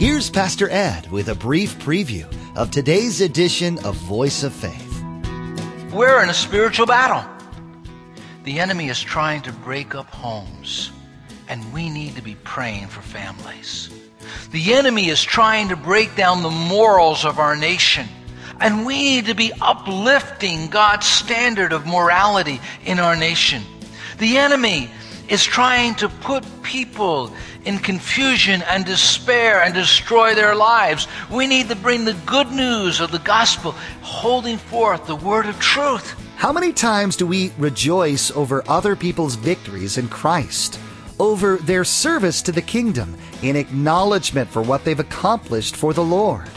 [0.00, 2.24] Here's Pastor Ed with a brief preview
[2.56, 5.04] of today's edition of Voice of Faith.
[5.92, 7.22] We're in a spiritual battle.
[8.44, 10.90] The enemy is trying to break up homes,
[11.48, 13.90] and we need to be praying for families.
[14.52, 18.08] The enemy is trying to break down the morals of our nation,
[18.58, 23.62] and we need to be uplifting God's standard of morality in our nation.
[24.16, 24.90] The enemy
[25.30, 27.32] is trying to put people
[27.64, 31.06] in confusion and despair and destroy their lives.
[31.30, 33.72] We need to bring the good news of the gospel,
[34.02, 36.16] holding forth the word of truth.
[36.36, 40.80] How many times do we rejoice over other people's victories in Christ,
[41.18, 46.48] over their service to the kingdom, in acknowledgement for what they've accomplished for the Lord?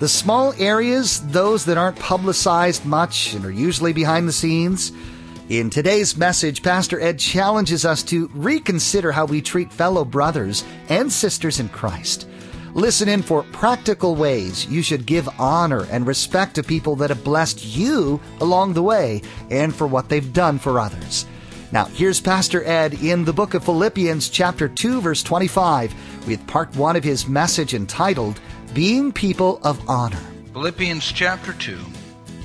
[0.00, 4.92] The small areas, those that aren't publicized much and are usually behind the scenes,
[5.50, 11.12] in today's message, Pastor Ed challenges us to reconsider how we treat fellow brothers and
[11.12, 12.28] sisters in Christ.
[12.72, 17.24] Listen in for practical ways you should give honor and respect to people that have
[17.24, 21.26] blessed you along the way and for what they've done for others.
[21.72, 26.74] Now, here's Pastor Ed in the book of Philippians, chapter 2, verse 25, with part
[26.76, 28.40] one of his message entitled,
[28.72, 30.22] Being People of Honor.
[30.52, 31.76] Philippians chapter 2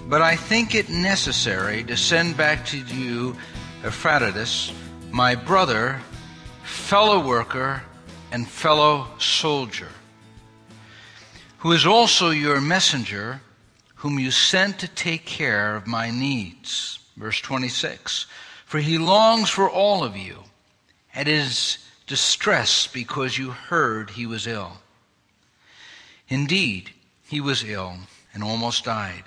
[0.07, 3.35] but I think it necessary to send back to you
[3.83, 4.71] Epaphroditus,
[5.11, 5.99] my brother,
[6.63, 7.81] fellow worker,
[8.31, 9.89] and fellow soldier,
[11.59, 13.41] who is also your messenger,
[13.95, 16.99] whom you sent to take care of my needs.
[17.17, 18.27] Verse 26
[18.65, 20.43] For he longs for all of you,
[21.13, 24.77] and is distressed because you heard he was ill.
[26.27, 26.91] Indeed,
[27.27, 27.97] he was ill
[28.33, 29.23] and almost died.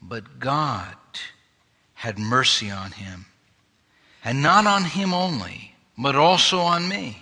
[0.00, 0.96] But God
[1.94, 3.26] had mercy on him.
[4.24, 7.18] And not on him only, but also on me.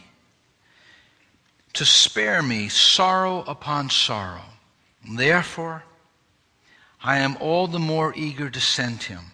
[1.75, 4.45] To spare me sorrow upon sorrow.
[5.09, 5.85] Therefore,
[7.03, 9.33] I am all the more eager to send him,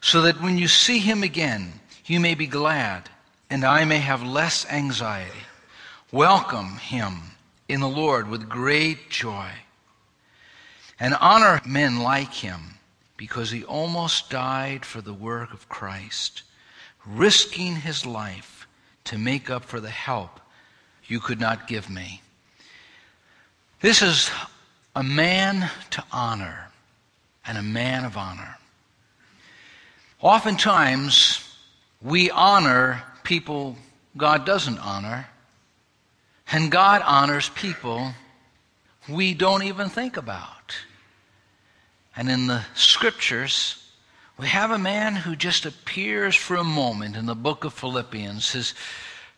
[0.00, 3.08] so that when you see him again, you may be glad,
[3.48, 5.46] and I may have less anxiety.
[6.12, 7.14] Welcome him
[7.68, 9.50] in the Lord with great joy,
[11.00, 12.74] and honor men like him
[13.16, 16.42] because he almost died for the work of Christ,
[17.06, 18.66] risking his life
[19.04, 20.40] to make up for the help
[21.06, 22.20] you could not give me.
[23.80, 24.30] This is
[24.94, 26.70] a man to honor
[27.46, 28.56] and a man of honor.
[30.20, 31.44] Oftentimes,
[32.02, 33.76] we honor people
[34.16, 35.28] God doesn't honor,
[36.50, 38.12] and God honors people
[39.08, 40.57] we don't even think about.
[42.18, 43.80] And in the scriptures,
[44.36, 48.50] we have a man who just appears for a moment in the book of Philippians.
[48.50, 48.74] His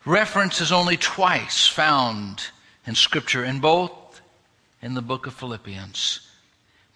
[0.03, 2.47] reference is only twice found
[2.87, 4.21] in scripture, and both
[4.81, 6.27] in the book of Philippians.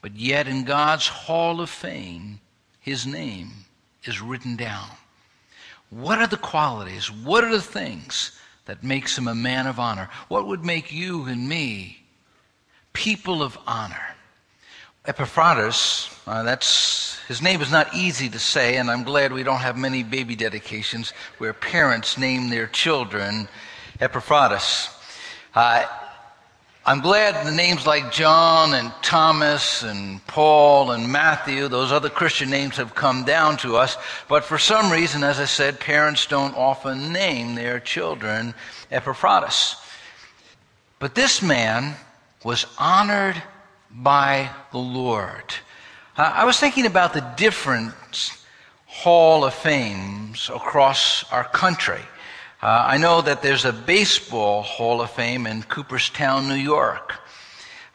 [0.02, 2.40] But yet, in God's hall of fame,
[2.80, 3.52] his name
[4.06, 4.90] is written down.
[5.92, 7.12] What are the qualities?
[7.12, 8.32] What are the things
[8.66, 10.10] that makes him a man of honor?
[10.30, 12.06] What would make you and me
[12.92, 14.16] people of honor?
[15.08, 19.60] Epaphroditus, uh, that's his name is not easy to say, and I'm glad we don't
[19.60, 23.48] have many baby dedications where parents name their children
[24.00, 24.90] Epaphroditus.
[25.54, 25.86] Uh,
[26.88, 32.50] I'm glad the names like John and Thomas and Paul and Matthew, those other Christian
[32.50, 36.56] names have come down to us, but for some reason, as I said, parents don't
[36.56, 38.54] often name their children
[38.92, 39.76] Epaphroditus.
[40.98, 41.96] But this man
[42.44, 43.42] was honored
[43.96, 45.56] by the Lord.
[46.18, 47.94] Uh, I was thinking about the different
[48.86, 52.02] Hall of Fames across our country.
[52.62, 57.14] Uh, I know that there's a baseball Hall of Fame in Cooperstown, New York.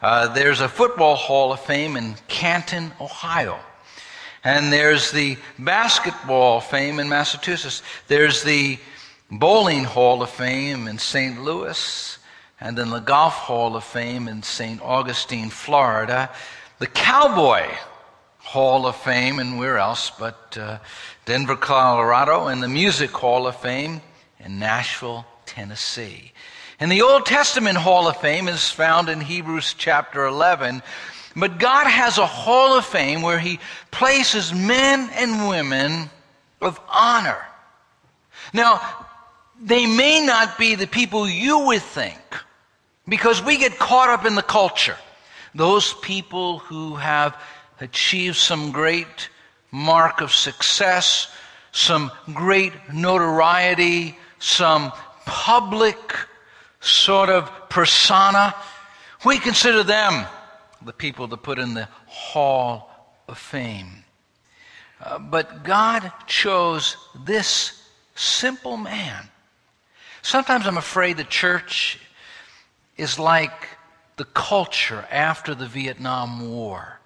[0.01, 3.59] Uh, there's a football Hall of Fame in Canton, Ohio.
[4.43, 7.83] And there's the basketball fame in Massachusetts.
[8.07, 8.79] There's the
[9.29, 11.43] bowling Hall of Fame in St.
[11.43, 12.17] Louis
[12.61, 14.79] and in the Golf Hall of Fame in St.
[14.81, 16.29] Augustine, Florida,
[16.77, 17.67] the Cowboy
[18.37, 20.77] Hall of Fame, and where else but uh,
[21.25, 24.01] Denver, Colorado, and the Music Hall of Fame
[24.39, 26.31] in Nashville, Tennessee.
[26.79, 30.83] And the Old Testament Hall of Fame is found in Hebrews chapter 11.
[31.35, 33.59] But God has a Hall of Fame where He
[33.89, 36.11] places men and women
[36.61, 37.43] of honor.
[38.53, 38.81] Now,
[39.59, 42.19] they may not be the people you would think
[43.07, 44.97] because we get caught up in the culture.
[45.53, 47.35] Those people who have
[47.79, 49.29] achieved some great
[49.71, 51.33] mark of success,
[51.71, 54.91] some great notoriety, some
[55.25, 55.97] public
[56.79, 58.53] sort of persona,
[59.23, 60.25] We consider them
[60.83, 62.89] the people to put in the hall
[63.27, 64.03] of fame.
[64.99, 67.83] Uh, but God chose this
[68.15, 69.29] simple man.
[70.23, 71.99] Sometimes I'm afraid the church
[73.01, 73.67] is like
[74.17, 76.99] the culture after the Vietnam War.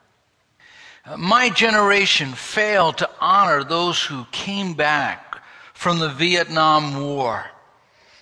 [1.17, 5.41] My generation failed to honor those who came back
[5.73, 7.45] from the Vietnam War.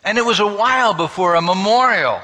[0.03, 2.21] And it was a while before a memorial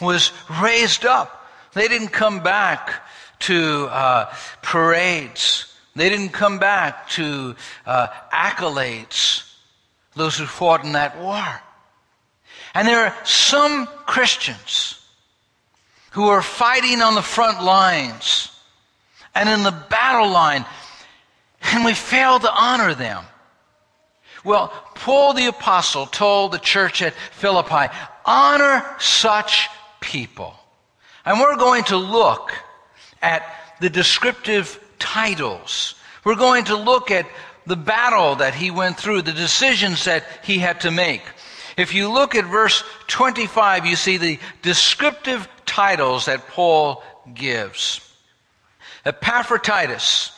[0.00, 0.32] was
[0.62, 1.46] raised up.
[1.74, 3.06] They didn't come back
[3.40, 5.74] to uh, parades.
[5.94, 7.54] They didn't come back to
[7.84, 9.52] uh, accolades,
[10.14, 11.60] those who fought in that war.
[12.74, 14.98] And there are some Christians
[16.12, 18.50] who are fighting on the front lines
[19.34, 20.64] and in the battle line,
[21.62, 23.24] and we fail to honor them.
[24.44, 27.92] Well, Paul the Apostle told the church at Philippi,
[28.24, 29.68] honor such
[30.00, 30.54] people.
[31.24, 32.52] And we're going to look
[33.22, 33.42] at
[33.80, 35.94] the descriptive titles.
[36.24, 37.26] We're going to look at
[37.66, 41.22] the battle that he went through, the decisions that he had to make.
[41.76, 47.02] If you look at verse 25, you see the descriptive titles that Paul
[47.34, 48.00] gives.
[49.04, 50.32] Epaphroditus,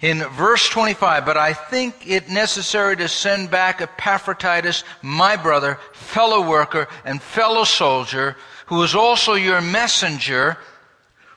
[0.00, 6.48] in verse 25, but I think it necessary to send back Epaphroditus, my brother, fellow
[6.48, 8.36] worker, and fellow soldier,
[8.66, 10.56] who is also your messenger,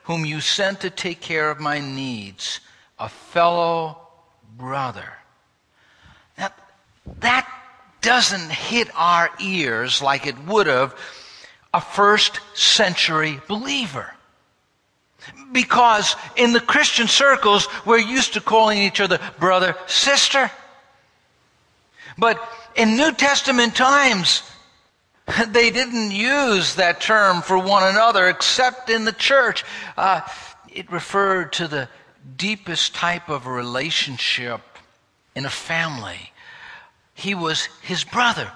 [0.04, 2.62] whom you sent to take care of my needs,
[3.00, 3.98] a fellow
[4.58, 5.12] brother.
[6.38, 6.52] Now,
[7.20, 7.63] that
[8.04, 10.96] doesn't hit our ears like it would have
[11.74, 14.14] a first century believer.
[15.52, 20.52] Because in the Christian circles, we're used to calling each other brother, sister.
[22.18, 22.42] But
[22.76, 24.44] in New Testament times,
[25.48, 29.64] they didn't use that term for one another except in the church.
[29.98, 30.22] Uh,
[30.70, 31.88] it referred to the
[32.38, 34.62] deepest type of relationship
[35.36, 36.33] in a family.
[37.14, 38.52] He was his brother.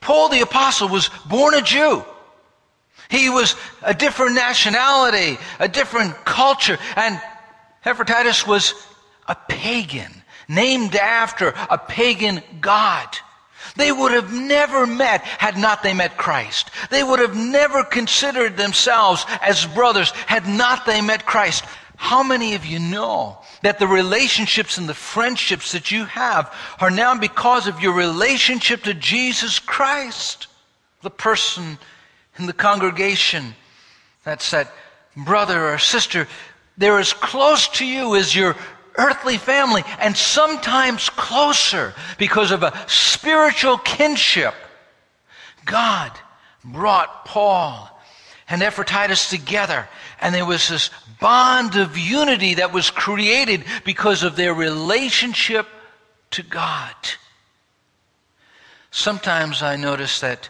[0.00, 2.04] Paul the Apostle was born a Jew.
[3.08, 7.20] He was a different nationality, a different culture, and
[7.84, 8.74] Epaphroditus was
[9.26, 13.08] a pagan, named after a pagan god.
[13.76, 16.70] They would have never met had not they met Christ.
[16.90, 21.64] They would have never considered themselves as brothers had not they met Christ.
[22.04, 26.90] How many of you know that the relationships and the friendships that you have are
[26.90, 30.48] now because of your relationship to Jesus Christ?
[31.00, 31.78] The person
[32.38, 33.54] in the congregation
[34.22, 34.70] that's that
[35.16, 36.28] brother or sister,
[36.76, 38.54] they're as close to you as your
[38.96, 44.52] earthly family and sometimes closer because of a spiritual kinship.
[45.64, 46.12] God
[46.62, 47.88] brought Paul
[48.46, 49.88] and Epaphroditus together
[50.20, 55.66] and there was this bond of unity that was created because of their relationship
[56.32, 56.94] to God.
[58.90, 60.48] Sometimes I notice that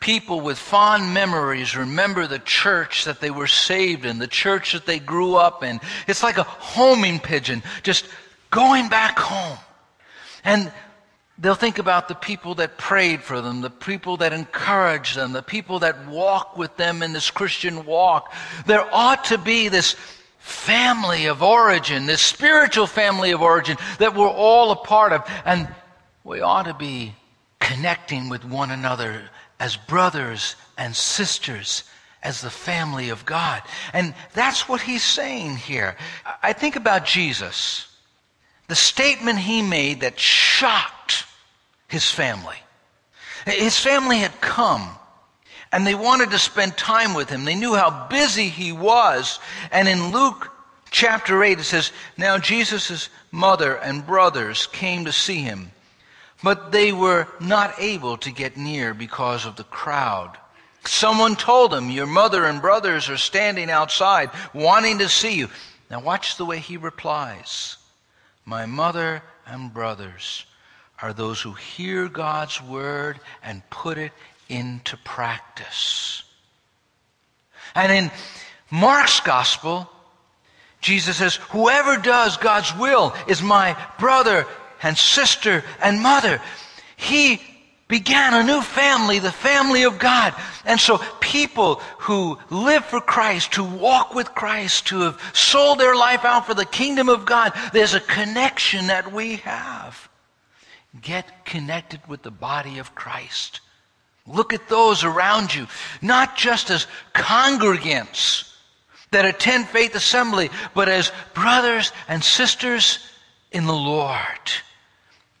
[0.00, 4.86] people with fond memories remember the church that they were saved in, the church that
[4.86, 5.80] they grew up in.
[6.06, 8.06] It's like a homing pigeon, just
[8.50, 9.58] going back home.
[10.44, 10.72] And
[11.38, 15.42] they'll think about the people that prayed for them, the people that encouraged them, the
[15.42, 18.32] people that walk with them in this Christian walk.
[18.66, 19.94] There ought to be this
[20.38, 25.22] family of origin, this spiritual family of origin that we're all a part of.
[25.44, 25.68] And
[26.24, 27.14] we ought to be
[27.60, 31.84] connecting with one another as brothers and sisters,
[32.22, 33.62] as the family of God.
[33.92, 35.96] And that's what he's saying here.
[36.42, 37.86] I think about Jesus,
[38.68, 41.24] the statement he made that shocked
[41.88, 42.56] his family.
[43.46, 44.88] His family had come
[45.72, 47.44] and they wanted to spend time with him.
[47.44, 49.38] They knew how busy he was.
[49.70, 50.50] And in Luke
[50.90, 55.72] chapter 8, it says, Now Jesus' mother and brothers came to see him.
[56.42, 60.38] But they were not able to get near because of the crowd.
[60.84, 65.48] Someone told him, Your mother and brothers are standing outside wanting to see you.
[65.90, 67.76] Now, watch the way he replies
[68.44, 70.44] My mother and brothers
[71.00, 74.12] are those who hear God's word and put it
[74.48, 76.24] into practice.
[77.74, 78.10] And in
[78.70, 79.88] Mark's gospel,
[80.80, 84.46] Jesus says, Whoever does God's will is my brother
[84.82, 86.40] and sister and mother.
[86.96, 87.40] He
[87.88, 90.34] began a new family, the family of God.
[90.64, 95.96] And so people who live for Christ, who walk with Christ, who have sold their
[95.96, 100.07] life out for the kingdom of God, there's a connection that we have.
[101.02, 103.60] Get connected with the body of Christ.
[104.26, 105.66] Look at those around you,
[106.02, 108.52] not just as congregants
[109.10, 112.98] that attend faith assembly, but as brothers and sisters
[113.52, 114.18] in the Lord.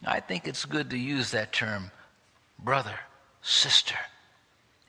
[0.06, 1.90] I think it's good to use that term,
[2.58, 2.98] brother,
[3.42, 3.96] sister.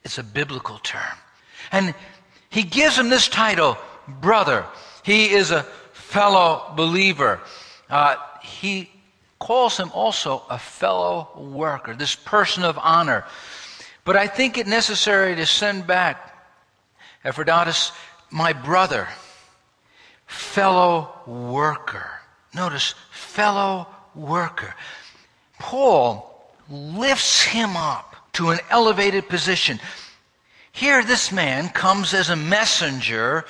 [0.04, 1.18] It's a biblical term.
[1.72, 1.94] And
[2.48, 3.76] he gives him this title,
[4.08, 4.64] brother.
[5.02, 7.40] He is a fellow believer.
[7.88, 8.90] Uh, he
[9.40, 13.24] calls him also a fellow worker, this person of honor.
[14.04, 16.36] But I think it necessary to send back
[17.24, 17.90] Epaphroditus,
[18.30, 19.08] my brother,
[20.26, 22.10] fellow worker.
[22.54, 24.74] Notice, fellow worker.
[25.58, 29.80] Paul lifts him up to an elevated position.
[30.72, 33.44] Here, this man comes as a messenger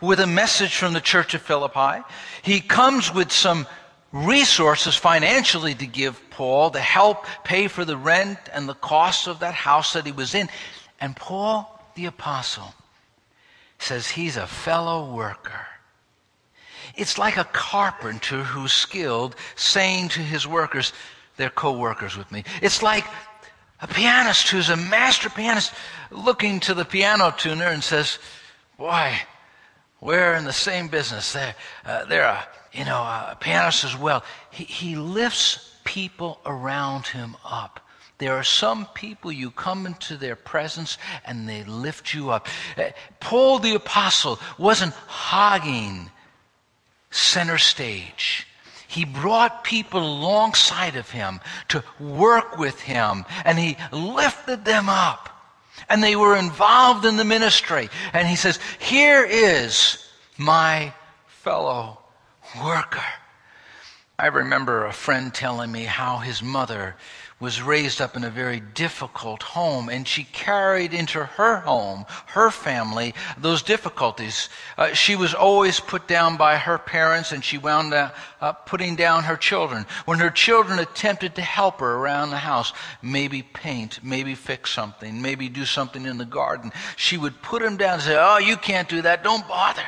[0.00, 2.02] with a message from the church of Philippi.
[2.42, 3.66] He comes with some
[4.24, 9.40] resources financially to give Paul to help pay for the rent and the cost of
[9.40, 10.48] that house that he was in.
[11.00, 12.74] And Paul, the apostle,
[13.78, 15.66] says he's a fellow worker.
[16.96, 20.92] It's like a carpenter who's skilled saying to his workers,
[21.36, 22.44] they're co workers with me.
[22.62, 23.04] It's like
[23.80, 25.72] a pianist who's a master pianist
[26.10, 28.18] looking to the piano tuner and says,
[28.78, 29.12] Boy,
[30.00, 31.32] we're in the same business.
[31.32, 31.54] They're,
[31.84, 32.46] uh, they're a,
[32.76, 34.22] you know, a pianist as well.
[34.50, 37.80] He, he lifts people around him up.
[38.18, 42.48] There are some people you come into their presence and they lift you up.
[42.76, 42.90] Uh,
[43.20, 46.10] Paul the Apostle wasn't hogging
[47.10, 48.46] center stage.
[48.88, 55.28] He brought people alongside of him to work with him, and he lifted them up.
[55.88, 57.90] And they were involved in the ministry.
[58.12, 60.94] And he says, Here is my
[61.26, 61.98] fellow
[62.64, 63.04] worker.
[64.18, 66.96] I remember a friend telling me how his mother
[67.38, 72.50] was raised up in a very difficult home, and she carried into her home, her
[72.50, 74.48] family, those difficulties.
[74.78, 78.96] Uh, she was always put down by her parents, and she wound up uh, putting
[78.96, 79.84] down her children.
[80.06, 82.72] When her children attempted to help her around the house,
[83.02, 87.76] maybe paint, maybe fix something, maybe do something in the garden, she would put them
[87.76, 89.84] down and say, Oh, you can't do that, don't bother.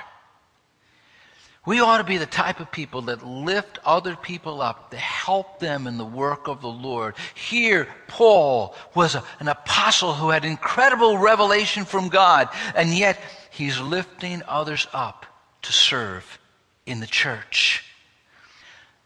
[1.67, 5.59] We ought to be the type of people that lift other people up, to help
[5.59, 7.15] them in the work of the Lord.
[7.35, 13.79] Here, Paul was a, an apostle who had incredible revelation from God, and yet he's
[13.81, 15.27] lifting others up
[15.63, 16.39] to serve
[16.87, 17.85] in the church.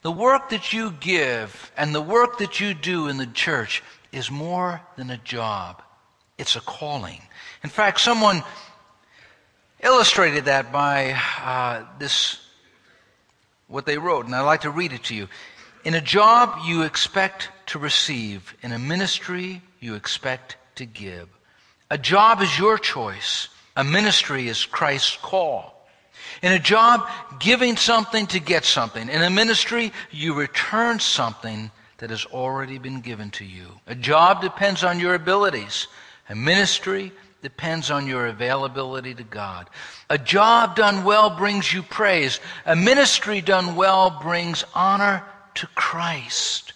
[0.02, 3.82] The work that you give and the work that you do in the church
[4.12, 5.82] is more than a job.
[6.38, 7.22] It's a calling.
[7.64, 8.42] In fact, someone
[9.80, 12.38] illustrated that by uh, this
[13.72, 15.28] what they wrote, and I'd like to read it to you.
[15.84, 18.54] In a job, you expect to receive.
[18.62, 21.28] In a ministry, you expect to give.
[21.90, 23.48] A job is your choice.
[23.74, 25.88] A ministry is Christ's call.
[26.42, 27.08] In a job,
[27.40, 29.08] giving something to get something.
[29.08, 33.66] In a ministry, you return something that has already been given to you.
[33.86, 35.88] A job depends on your abilities.
[36.28, 37.12] A ministry
[37.42, 39.68] depends on your availability to God.
[40.08, 42.40] A job done well brings you praise.
[42.64, 45.24] A ministry done well brings honor
[45.56, 46.72] to Christ.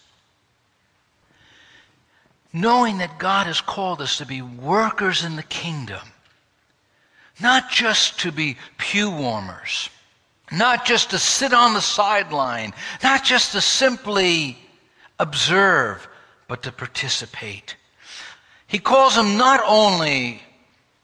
[2.53, 6.01] Knowing that God has called us to be workers in the kingdom,
[7.41, 9.91] not just to be pew warmers,
[10.51, 14.59] not just to sit on the sideline, not just to simply
[15.19, 16.09] observe,
[16.49, 17.77] but to participate.
[18.67, 20.43] He calls them not only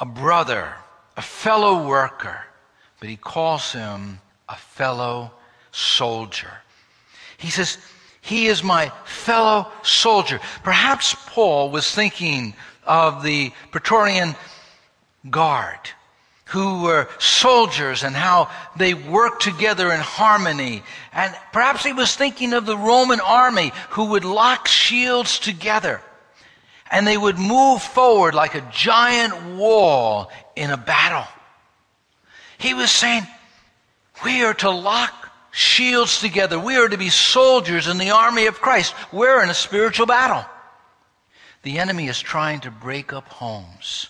[0.02, 0.74] a brother,
[1.16, 2.44] a fellow worker,
[2.98, 4.18] but he calls him
[4.48, 5.30] a fellow
[5.70, 6.50] soldier.
[7.38, 7.78] He says,
[8.20, 10.40] He is my fellow soldier.
[10.64, 12.54] Perhaps Paul was thinking
[12.84, 14.34] of the Praetorian
[15.30, 15.78] Guard,
[16.46, 20.82] who were soldiers and how they worked together in harmony.
[21.12, 26.02] And perhaps he was thinking of the Roman army who would lock shields together
[26.92, 31.26] and they would move forward like a giant wall in a battle.
[32.58, 33.26] He was saying,
[34.24, 36.60] we are to lock shields together.
[36.60, 38.94] We are to be soldiers in the army of Christ.
[39.10, 40.44] We're in a spiritual battle.
[41.62, 44.08] The enemy is trying to break up homes,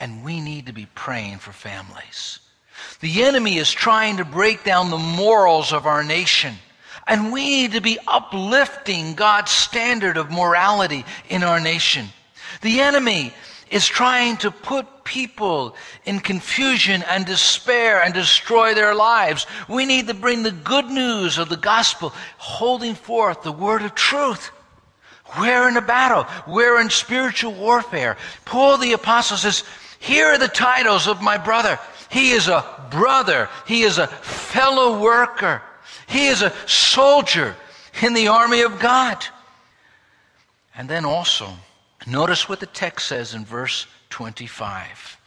[0.00, 2.40] and we need to be praying for families.
[3.00, 6.54] The enemy is trying to break down the morals of our nation.
[7.06, 12.08] And we need to be uplifting God's standard of morality in our nation.
[12.62, 13.32] The enemy
[13.70, 19.46] is trying to put people in confusion and despair and destroy their lives.
[19.68, 23.94] We need to bring the good news of the gospel, holding forth the word of
[23.94, 24.50] truth.
[25.38, 26.26] We're in a battle.
[26.46, 28.16] We're in spiritual warfare.
[28.44, 29.64] Paul the apostle says,
[29.98, 31.78] here are the titles of my brother.
[32.10, 33.48] He is a brother.
[33.66, 35.62] He is a fellow worker.
[36.06, 37.56] He is a soldier
[38.02, 39.24] in the army of God.
[40.76, 41.48] And then also,
[42.06, 45.18] notice what the text says in verse 25.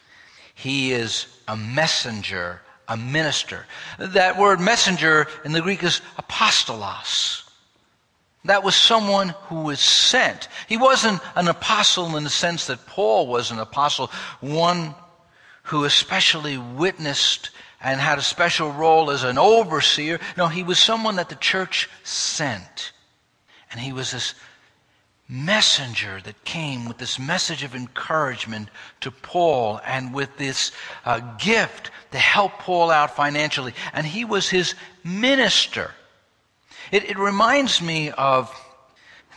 [0.53, 3.65] He is a messenger, a minister.
[3.98, 7.43] That word messenger in the Greek is apostolos.
[8.45, 10.48] That was someone who was sent.
[10.67, 14.95] He wasn't an apostle in the sense that Paul was an apostle, one
[15.63, 20.19] who especially witnessed and had a special role as an overseer.
[20.38, 22.91] No, he was someone that the church sent.
[23.71, 24.33] And he was this
[25.29, 28.67] messenger that came with this message of encouragement
[29.00, 30.71] to Paul and with this
[31.05, 33.74] uh, gift to help Paul out financially.
[33.93, 35.91] And he was his minister.
[36.91, 38.51] It, it reminds me of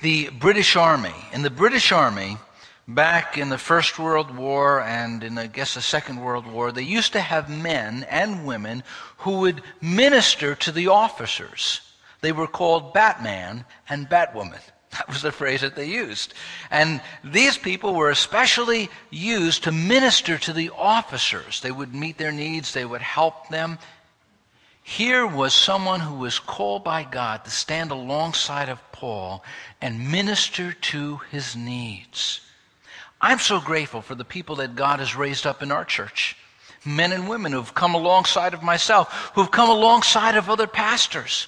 [0.01, 1.15] the British Army.
[1.33, 2.39] In the British Army,
[2.87, 6.83] back in the First World War and in, I guess, the Second World War, they
[6.83, 8.83] used to have men and women
[9.19, 11.81] who would minister to the officers.
[12.21, 14.61] They were called Batman and Batwoman.
[14.93, 16.35] That was the phrase that they used.
[16.71, 21.63] And these people were especially used to minister to the officers.
[21.63, 23.79] They would meet their needs, they would help them.
[24.83, 29.43] Here was someone who was called by God to stand alongside of Paul
[29.81, 32.43] and minister to his needs.
[33.23, 36.37] I'm so grateful for the people that God has raised up in our church.
[36.85, 41.47] Men and women who've come alongside of myself, who've come alongside of other pastors,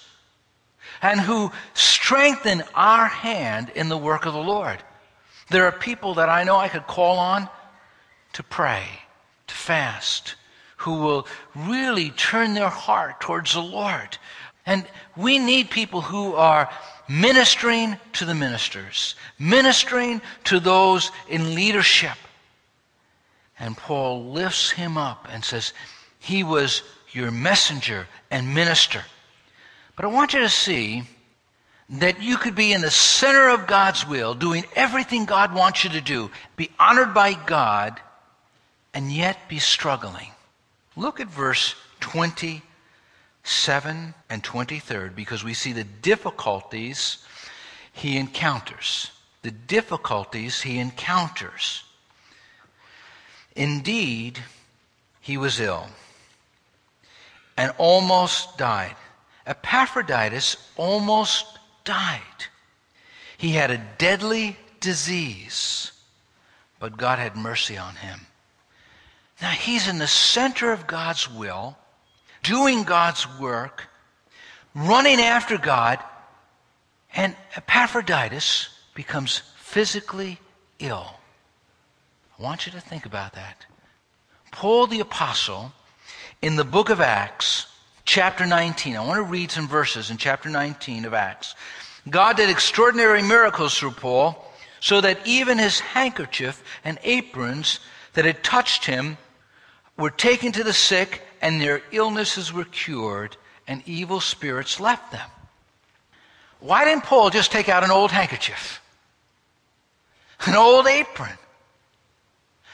[1.03, 4.79] and who strengthen our hand in the work of the Lord.
[5.51, 7.49] There are people that I know I could call on
[8.35, 8.85] to pray,
[9.49, 10.37] to fast,
[10.79, 14.17] who will really turn their heart towards the Lord.
[14.65, 16.71] And we need people who are
[17.09, 22.17] ministering to the ministers, ministering to those in leadership.
[23.59, 25.73] And Paul lifts him up and says,
[26.19, 26.83] He was
[27.13, 29.05] your messenger and minister.
[29.97, 31.05] But I want you to see
[31.89, 35.91] that you could be in the center of God's will, doing everything God wants you
[35.91, 38.01] to do, be honored by God,
[38.93, 40.31] and yet be struggling.
[40.97, 41.75] Look at verse
[43.45, 47.19] 27 and 23 because we see the difficulties
[47.93, 49.11] he encounters.
[49.43, 51.85] The difficulties he encounters.
[53.55, 54.39] Indeed,
[55.21, 55.89] he was ill
[57.59, 58.97] and almost died.
[59.47, 61.47] Epaphroditus almost
[61.85, 62.21] died.
[63.37, 65.93] He had a deadly disease,
[66.79, 68.21] but God had mercy on him.
[69.43, 71.77] Now he's in the center of God's will,
[72.45, 73.89] doing God's work,
[74.75, 75.99] running after God,
[77.17, 80.39] and Epaphroditus becomes physically
[80.79, 81.15] ill.
[82.39, 83.67] I want you to think about that.
[84.53, 85.73] Paul the Apostle,
[86.43, 87.67] in the book of Acts,
[88.05, 91.55] chapter 19, I want to read some verses in chapter 19 of Acts.
[92.09, 97.81] God did extraordinary miracles through Paul, so that even his handkerchief and aprons
[98.13, 99.17] that had touched him
[99.97, 103.37] were taken to the sick, and their illnesses were cured,
[103.69, 105.29] and evil spirits left them.
[106.59, 108.81] Why didn't Paul just take out an old handkerchief,
[110.47, 111.37] an old apron,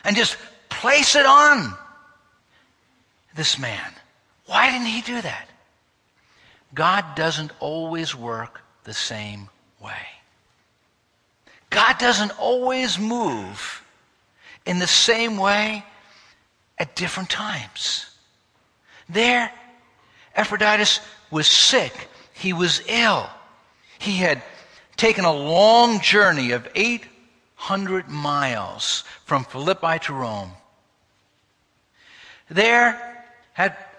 [0.04, 0.36] and just
[0.68, 1.74] place it on
[3.34, 3.92] this man?
[4.46, 5.48] Why didn't he do that?
[6.72, 9.48] God doesn't always work the same
[9.82, 10.06] way.
[11.70, 13.84] God doesn't always move
[14.64, 15.84] in the same way
[16.78, 18.09] at different times.
[19.12, 19.50] There,
[20.34, 22.08] Epaphroditus was sick.
[22.32, 23.28] He was ill.
[23.98, 24.42] He had
[24.96, 30.52] taken a long journey of 800 miles from Philippi to Rome.
[32.48, 33.24] There,
[33.56, 33.94] at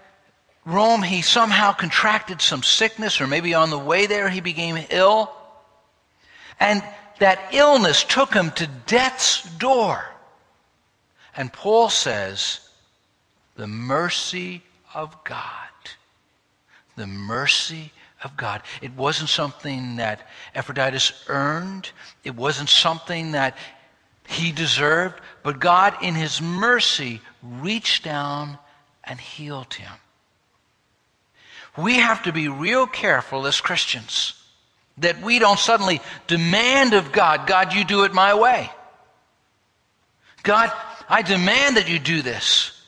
[0.65, 5.31] Rome, he somehow contracted some sickness, or maybe on the way there he became ill.
[6.59, 6.83] And
[7.19, 10.05] that illness took him to death's door.
[11.35, 12.59] And Paul says,
[13.55, 15.69] the mercy of God.
[16.95, 17.91] The mercy
[18.23, 18.61] of God.
[18.81, 21.89] It wasn't something that Epaphroditus earned.
[22.23, 23.57] It wasn't something that
[24.27, 25.19] he deserved.
[25.43, 28.57] But God, in his mercy, reached down
[29.03, 29.91] and healed him.
[31.77, 34.33] We have to be real careful as Christians
[34.97, 38.69] that we don't suddenly demand of God, God, you do it my way.
[40.43, 40.71] God,
[41.07, 42.80] I demand that you do this.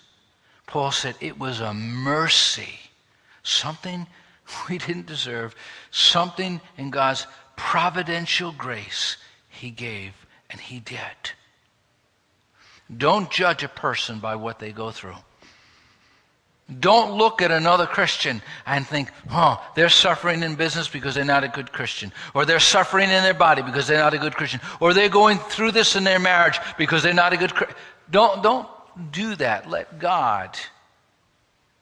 [0.74, 2.80] Paul said it was a mercy,
[3.44, 4.08] something
[4.70, 5.54] we didn't deserve,
[5.92, 9.18] something in God's providential grace.
[9.50, 10.14] he gave
[10.50, 10.98] and he did.
[12.98, 15.18] Don't judge a person by what they go through.
[16.80, 21.44] Don't look at another Christian and think, oh, they're suffering in business because they're not
[21.44, 22.12] a good Christian.
[22.34, 24.60] Or they're suffering in their body because they're not a good Christian.
[24.80, 27.78] Or they're going through this in their marriage because they're not a good Christian.
[28.10, 28.68] Don't, don't
[29.12, 29.70] do that.
[29.70, 30.58] Let God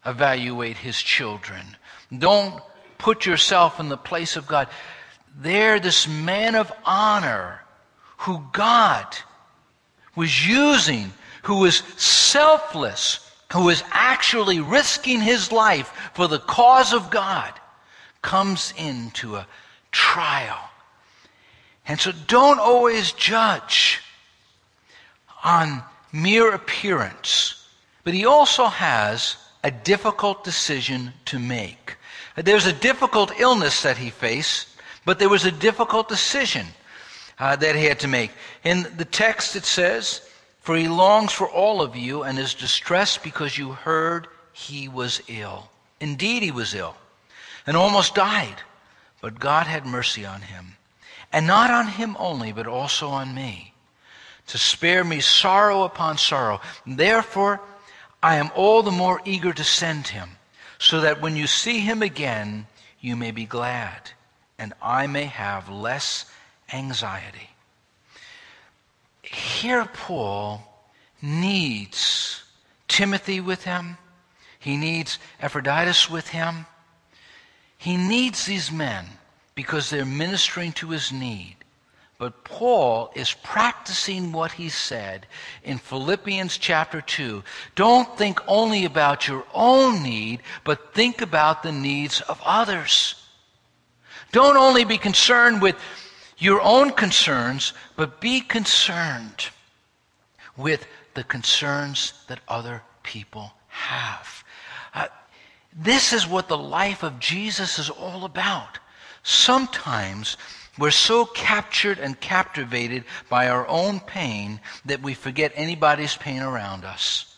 [0.05, 1.77] evaluate his children.
[2.15, 2.61] Don't
[2.97, 4.67] put yourself in the place of God.
[5.37, 7.61] They're this man of honor
[8.17, 9.05] who God
[10.15, 11.11] was using,
[11.43, 17.53] who was selfless, who was actually risking his life for the cause of God,
[18.21, 19.47] comes into a
[19.91, 20.59] trial.
[21.87, 24.01] And so don't always judge
[25.43, 27.67] on mere appearance,
[28.03, 31.97] but he also has a difficult decision to make.
[32.35, 34.67] There's a difficult illness that he faced,
[35.05, 36.65] but there was a difficult decision
[37.39, 38.31] uh, that he had to make.
[38.63, 40.21] In the text it says,
[40.61, 45.21] For he longs for all of you and is distressed because you heard he was
[45.27, 45.69] ill.
[45.99, 46.95] Indeed, he was ill
[47.67, 48.61] and almost died,
[49.21, 50.77] but God had mercy on him.
[51.31, 53.70] And not on him only, but also on me,
[54.51, 56.59] to spare me sorrow upon sorrow.
[56.85, 57.61] Therefore,
[58.21, 60.31] I am all the more eager to send him,
[60.77, 62.67] so that when you see him again,
[62.99, 64.11] you may be glad,
[64.59, 66.25] and I may have less
[66.73, 67.49] anxiety.
[69.23, 70.61] Here, Paul
[71.21, 72.43] needs
[72.89, 73.97] Timothy with him.
[74.59, 76.65] He needs Epaphroditus with him.
[77.77, 79.05] He needs these men
[79.55, 81.55] because they're ministering to his need.
[82.21, 85.25] But Paul is practicing what he said
[85.63, 87.41] in Philippians chapter 2.
[87.73, 93.15] Don't think only about your own need, but think about the needs of others.
[94.31, 95.75] Don't only be concerned with
[96.37, 99.47] your own concerns, but be concerned
[100.55, 104.43] with the concerns that other people have.
[104.93, 105.07] Uh,
[105.73, 108.77] this is what the life of Jesus is all about.
[109.23, 110.37] Sometimes
[110.77, 116.85] we're so captured and captivated by our own pain that we forget anybody's pain around
[116.85, 117.35] us.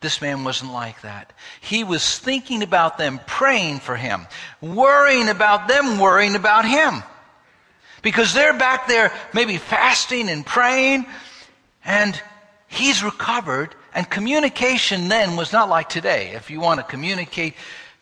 [0.00, 1.32] This man wasn't like that.
[1.60, 4.26] He was thinking about them, praying for him,
[4.60, 7.02] worrying about them, worrying about him
[8.06, 11.04] because they're back there maybe fasting and praying
[11.84, 12.22] and
[12.68, 16.28] he's recovered and communication then was not like today.
[16.34, 17.54] If you want to communicate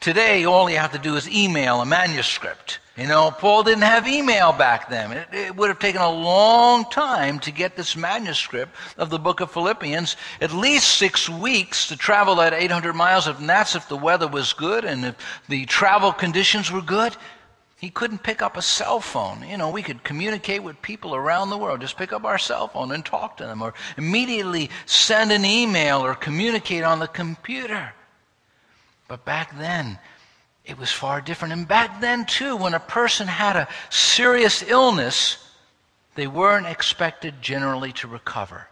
[0.05, 2.79] today, all you have to do is email a manuscript.
[2.95, 5.13] You know, Paul didn't have email back then.
[5.13, 9.41] It, it, would have taken a long time to get this manuscript of the book
[9.41, 13.97] of Philippians, at least six weeks to travel that 800 miles, if that's if the
[13.97, 15.17] weather was good and if
[15.49, 17.17] the travel conditions were good.
[17.81, 19.43] He couldn't pick up a cell phone.
[19.49, 21.81] You know, we could communicate with people around the world.
[21.81, 26.05] Just pick up our cell phone and talk to them, or immediately send an email
[26.05, 27.93] or communicate on the computer.
[29.09, 29.99] But back then,
[30.65, 31.53] it was far different.
[31.53, 35.39] And back then, too, when a person had a serious illness,
[36.15, 38.67] they weren't expected generally to recover.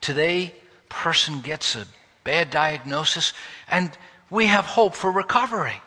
[0.00, 0.54] Today,
[0.88, 1.86] person gets a
[2.24, 3.32] bad diagnosis,
[3.68, 3.96] and
[4.30, 5.80] we have hope for recovery.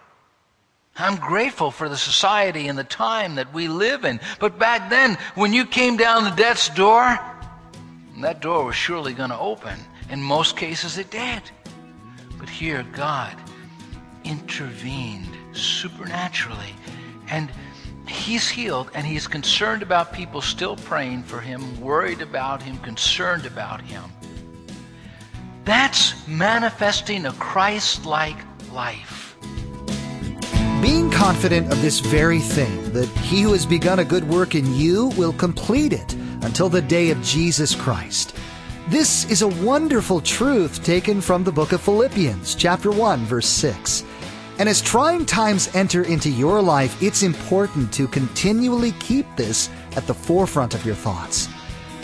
[0.97, 4.19] I'm grateful for the society and the time that we live in.
[4.39, 7.19] But back then, when you came down the death's door,
[8.21, 9.79] that door was surely going to open.
[10.09, 11.41] In most cases, it did.
[12.38, 13.38] But here, God
[14.30, 16.76] intervened supernaturally.
[17.30, 17.52] And
[18.08, 23.46] He's healed, and He's concerned about people still praying for Him, worried about Him, concerned
[23.46, 24.04] about Him.
[25.65, 28.38] That's manifesting a Christ like
[28.72, 29.36] life.
[30.82, 34.74] Being confident of this very thing, that he who has begun a good work in
[34.74, 38.36] you will complete it until the day of Jesus Christ.
[38.88, 44.04] This is a wonderful truth taken from the book of Philippians, chapter 1, verse 6.
[44.60, 50.06] And as trying times enter into your life, it's important to continually keep this at
[50.06, 51.48] the forefront of your thoughts.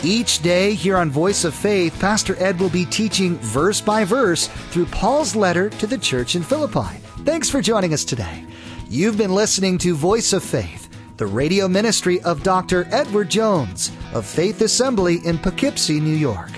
[0.02, 4.48] Each day here on Voice of Faith, Pastor Ed will be teaching verse by verse
[4.70, 6.96] through Paul's letter to the church in Philippi.
[7.24, 8.46] Thanks for joining us today.
[8.88, 10.88] You've been listening to Voice of Faith,
[11.18, 12.86] the radio ministry of Dr.
[12.90, 16.50] Edward Jones of Faith Assembly in Poughkeepsie, New York.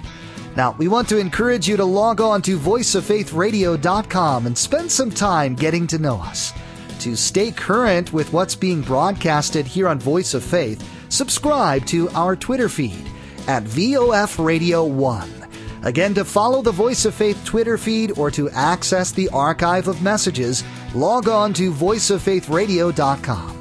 [0.59, 5.55] Now, we want to encourage you to log on to voiceoffaithradio.com and spend some time
[5.55, 6.53] getting to know us.
[6.99, 12.35] To stay current with what's being broadcasted here on Voice of Faith, subscribe to our
[12.35, 13.07] Twitter feed
[13.47, 15.47] at VOF Radio 1.
[15.85, 20.03] Again, to follow the Voice of Faith Twitter feed or to access the archive of
[20.03, 23.55] messages, log on to voiceoffaithradio.com.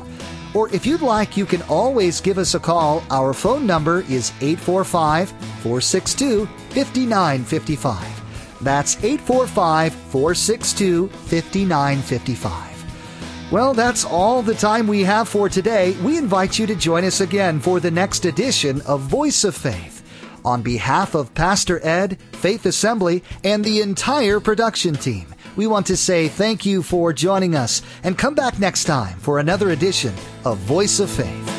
[0.56, 3.04] Or if you'd like, you can always give us a call.
[3.12, 6.50] Our phone number is 845 462
[6.86, 8.62] 5955.
[8.62, 13.52] That's 845 462 5955.
[13.52, 15.98] Well, that's all the time we have for today.
[16.04, 20.04] We invite you to join us again for the next edition of Voice of Faith.
[20.46, 25.98] On behalf of Pastor Ed, Faith Assembly, and the entire production team, we want to
[25.98, 30.14] say thank you for joining us and come back next time for another edition
[30.46, 31.57] of Voice of Faith.